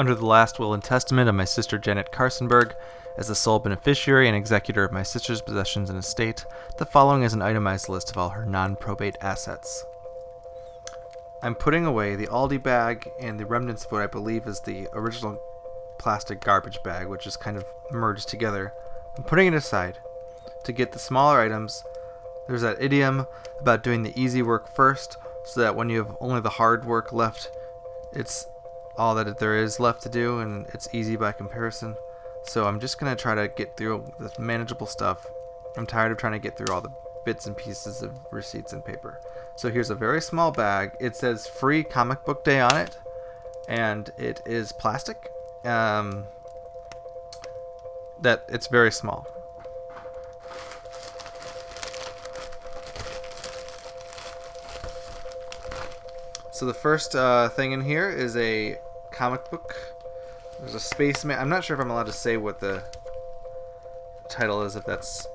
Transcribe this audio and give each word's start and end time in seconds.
Under 0.00 0.14
the 0.14 0.24
last 0.24 0.58
will 0.58 0.72
and 0.72 0.82
testament 0.82 1.28
of 1.28 1.34
my 1.34 1.44
sister 1.44 1.76
Janet 1.76 2.10
Carsenberg, 2.10 2.72
as 3.18 3.28
the 3.28 3.34
sole 3.34 3.58
beneficiary 3.58 4.28
and 4.28 4.34
executor 4.34 4.82
of 4.82 4.92
my 4.92 5.02
sister's 5.02 5.42
possessions 5.42 5.90
and 5.90 5.98
estate, 5.98 6.46
the 6.78 6.86
following 6.86 7.22
is 7.22 7.34
an 7.34 7.42
itemized 7.42 7.90
list 7.90 8.10
of 8.10 8.16
all 8.16 8.30
her 8.30 8.46
non 8.46 8.76
probate 8.76 9.18
assets. 9.20 9.84
I'm 11.42 11.54
putting 11.54 11.84
away 11.84 12.16
the 12.16 12.28
Aldi 12.28 12.62
bag 12.62 13.10
and 13.20 13.38
the 13.38 13.44
remnants 13.44 13.84
of 13.84 13.92
what 13.92 14.00
I 14.00 14.06
believe 14.06 14.46
is 14.46 14.60
the 14.60 14.88
original 14.94 15.38
plastic 15.98 16.40
garbage 16.40 16.82
bag, 16.82 17.06
which 17.06 17.26
is 17.26 17.36
kind 17.36 17.58
of 17.58 17.66
merged 17.90 18.30
together. 18.30 18.72
I'm 19.18 19.24
putting 19.24 19.48
it 19.48 19.54
aside 19.54 19.98
to 20.64 20.72
get 20.72 20.92
the 20.92 20.98
smaller 20.98 21.40
items. 21.40 21.84
There's 22.48 22.62
that 22.62 22.80
idiom 22.80 23.26
about 23.60 23.82
doing 23.82 24.02
the 24.02 24.18
easy 24.18 24.40
work 24.40 24.74
first, 24.74 25.18
so 25.44 25.60
that 25.60 25.76
when 25.76 25.90
you 25.90 25.98
have 25.98 26.16
only 26.22 26.40
the 26.40 26.48
hard 26.48 26.86
work 26.86 27.12
left, 27.12 27.50
it's 28.14 28.46
all 29.00 29.14
that 29.14 29.38
there 29.38 29.56
is 29.56 29.80
left 29.80 30.02
to 30.02 30.10
do, 30.10 30.40
and 30.40 30.66
it's 30.74 30.86
easy 30.92 31.16
by 31.16 31.32
comparison. 31.32 31.96
So 32.44 32.66
I'm 32.66 32.78
just 32.78 33.00
gonna 33.00 33.16
try 33.16 33.34
to 33.34 33.48
get 33.48 33.74
through 33.74 34.04
this 34.20 34.38
manageable 34.38 34.86
stuff. 34.86 35.26
I'm 35.78 35.86
tired 35.86 36.12
of 36.12 36.18
trying 36.18 36.34
to 36.34 36.38
get 36.38 36.58
through 36.58 36.74
all 36.74 36.82
the 36.82 36.92
bits 37.24 37.46
and 37.46 37.56
pieces 37.56 38.02
of 38.02 38.12
receipts 38.30 38.74
and 38.74 38.84
paper. 38.84 39.18
So 39.56 39.70
here's 39.70 39.88
a 39.88 39.94
very 39.94 40.20
small 40.20 40.52
bag. 40.52 40.90
It 41.00 41.16
says 41.16 41.46
free 41.46 41.82
comic 41.82 42.26
book 42.26 42.44
day 42.44 42.60
on 42.60 42.76
it, 42.76 42.98
and 43.70 44.10
it 44.18 44.42
is 44.44 44.70
plastic. 44.70 45.16
Um, 45.64 46.24
that 48.20 48.44
it's 48.50 48.66
very 48.66 48.92
small. 48.92 49.26
So 56.52 56.66
the 56.66 56.74
first 56.74 57.16
uh, 57.16 57.48
thing 57.48 57.72
in 57.72 57.80
here 57.80 58.10
is 58.10 58.36
a 58.36 58.78
comic 59.10 59.50
book. 59.50 59.74
There's 60.58 60.74
a 60.74 60.80
spaceman. 60.80 61.38
I'm 61.38 61.48
not 61.48 61.64
sure 61.64 61.74
if 61.74 61.80
I'm 61.80 61.90
allowed 61.90 62.06
to 62.06 62.12
say 62.12 62.36
what 62.36 62.60
the 62.60 62.82
title 64.28 64.62
is, 64.62 64.76
if 64.76 64.84
that's 64.84 65.26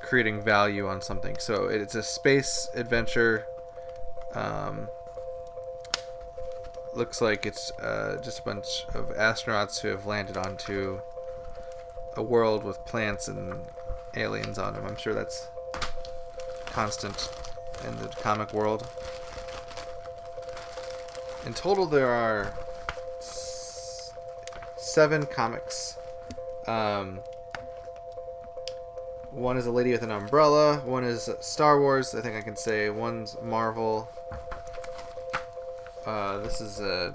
creating 0.00 0.42
value 0.42 0.88
on 0.88 1.00
something. 1.00 1.36
So 1.38 1.66
it's 1.66 1.94
a 1.94 2.02
space 2.02 2.68
adventure. 2.74 3.46
Um, 4.34 4.88
looks 6.94 7.20
like 7.20 7.46
it's 7.46 7.70
uh, 7.72 8.20
just 8.22 8.40
a 8.40 8.42
bunch 8.42 8.84
of 8.94 9.08
astronauts 9.16 9.80
who 9.80 9.88
have 9.88 10.06
landed 10.06 10.36
onto 10.36 11.00
a 12.16 12.22
world 12.22 12.64
with 12.64 12.84
plants 12.84 13.28
and 13.28 13.64
aliens 14.16 14.58
on 14.58 14.74
them. 14.74 14.84
I'm 14.86 14.96
sure 14.96 15.14
that's 15.14 15.48
constant 16.66 17.30
in 17.86 17.96
the 17.96 18.08
comic 18.08 18.52
world. 18.52 18.86
In 21.46 21.54
total, 21.54 21.86
there 21.86 22.08
are 22.08 22.52
s- 23.18 24.12
seven 24.76 25.26
comics. 25.26 25.96
Um, 26.66 27.18
one 29.30 29.56
is 29.56 29.66
a 29.66 29.70
lady 29.72 29.90
with 29.92 30.02
an 30.02 30.10
umbrella. 30.10 30.78
One 30.84 31.04
is 31.04 31.28
Star 31.40 31.80
Wars. 31.80 32.14
I 32.14 32.20
think 32.20 32.36
I 32.36 32.42
can 32.42 32.56
say 32.56 32.90
one's 32.90 33.36
Marvel. 33.42 34.08
Uh, 36.06 36.38
this 36.38 36.60
is 36.60 36.80
a 36.80 37.12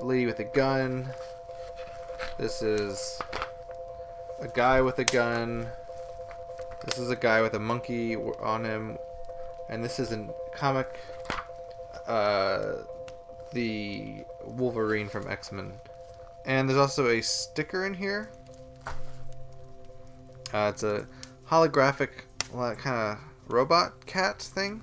lady 0.00 0.26
with 0.26 0.40
a 0.40 0.44
gun. 0.44 1.08
This 2.38 2.62
is 2.62 3.20
a 4.40 4.48
guy 4.48 4.80
with 4.80 4.98
a 4.98 5.04
gun. 5.04 5.68
This 6.84 6.98
is 6.98 7.10
a 7.10 7.16
guy 7.16 7.42
with 7.42 7.54
a 7.54 7.58
monkey 7.60 8.16
on 8.16 8.64
him, 8.64 8.98
and 9.68 9.84
this 9.84 9.98
is 9.98 10.12
a 10.12 10.26
comic. 10.52 10.88
Uh, 12.06 12.74
the 13.54 14.24
Wolverine 14.44 15.08
from 15.08 15.28
X 15.28 15.50
Men, 15.52 15.72
and 16.44 16.68
there's 16.68 16.78
also 16.78 17.08
a 17.08 17.22
sticker 17.22 17.86
in 17.86 17.94
here. 17.94 18.30
Uh, 20.52 20.70
it's 20.72 20.82
a 20.82 21.06
holographic, 21.48 22.10
kind 22.52 22.78
of 22.86 23.18
robot 23.48 24.04
cat 24.06 24.40
thing. 24.40 24.82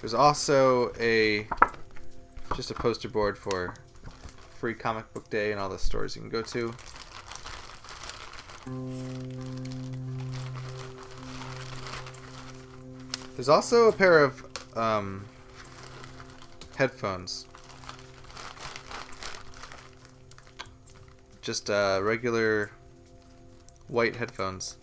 There's 0.00 0.14
also 0.14 0.92
a 1.00 1.46
just 2.56 2.70
a 2.70 2.74
poster 2.74 3.08
board 3.08 3.38
for 3.38 3.74
free 4.58 4.74
comic 4.74 5.12
book 5.14 5.28
day 5.30 5.50
and 5.50 5.60
all 5.60 5.68
the 5.68 5.78
stores 5.78 6.14
you 6.14 6.22
can 6.22 6.30
go 6.30 6.42
to. 6.42 6.74
There's 13.34 13.48
also 13.48 13.88
a 13.88 13.92
pair 13.92 14.22
of 14.22 14.76
um, 14.76 15.24
headphones. 16.76 17.46
Just 21.42 21.68
uh, 21.68 22.00
regular 22.02 22.70
white 23.88 24.16
headphones. 24.16 24.76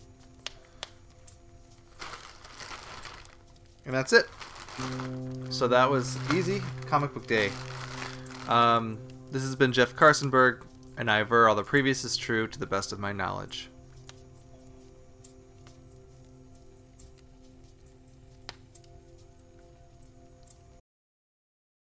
And 3.85 3.95
that's 3.95 4.13
it. 4.13 4.28
So 5.50 5.68
that 5.68 5.89
was 5.89 6.18
easy. 6.33 6.62
Comic 6.88 7.13
book 7.13 7.25
day. 7.28 7.51
Um, 8.47 9.00
this 9.31 9.41
has 9.44 9.56
been 9.56 9.72
Jeff 9.72 9.95
Carsonberg, 9.95 10.63
and 10.97 11.09
I 11.09 11.22
aver 11.22 11.47
all 11.47 11.56
the 11.56 11.63
previous 11.63 12.03
is 12.03 12.16
true 12.18 12.47
to 12.47 12.59
the 12.59 12.68
best 12.68 12.91
of 12.91 13.00
my 13.00 13.12
knowledge. 13.12 13.71